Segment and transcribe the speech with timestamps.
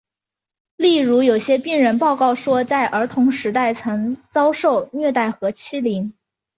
[0.77, 6.15] 例如有些病人报告说在儿童时代曾遭受虐待和欺凌。